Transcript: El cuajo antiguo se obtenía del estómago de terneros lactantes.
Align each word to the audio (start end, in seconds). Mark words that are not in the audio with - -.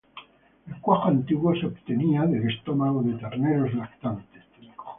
El 0.65 0.81
cuajo 0.81 1.09
antiguo 1.09 1.53
se 1.55 1.67
obtenía 1.67 2.23
del 2.23 2.49
estómago 2.49 3.03
de 3.03 3.13
terneros 3.19 3.71
lactantes. 3.75 4.43